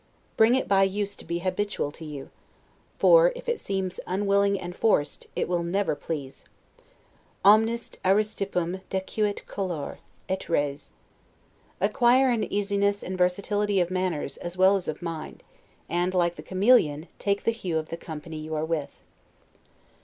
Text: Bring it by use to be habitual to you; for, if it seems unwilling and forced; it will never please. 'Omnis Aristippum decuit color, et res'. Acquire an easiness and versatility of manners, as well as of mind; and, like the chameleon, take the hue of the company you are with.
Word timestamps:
Bring 0.35 0.55
it 0.55 0.67
by 0.67 0.81
use 0.81 1.15
to 1.17 1.25
be 1.25 1.37
habitual 1.45 1.91
to 1.91 2.03
you; 2.03 2.31
for, 2.97 3.31
if 3.35 3.47
it 3.47 3.59
seems 3.59 3.99
unwilling 4.07 4.59
and 4.59 4.75
forced; 4.75 5.27
it 5.35 5.47
will 5.47 5.61
never 5.61 5.93
please. 5.93 6.45
'Omnis 7.45 7.91
Aristippum 8.03 8.81
decuit 8.89 9.45
color, 9.45 9.99
et 10.27 10.49
res'. 10.49 10.93
Acquire 11.79 12.31
an 12.31 12.43
easiness 12.51 13.03
and 13.03 13.15
versatility 13.15 13.79
of 13.79 13.91
manners, 13.91 14.37
as 14.37 14.57
well 14.57 14.75
as 14.75 14.87
of 14.87 15.03
mind; 15.03 15.43
and, 15.87 16.15
like 16.15 16.33
the 16.33 16.41
chameleon, 16.41 17.07
take 17.19 17.43
the 17.43 17.51
hue 17.51 17.77
of 17.77 17.89
the 17.89 17.95
company 17.95 18.37
you 18.37 18.55
are 18.55 18.65
with. 18.65 19.03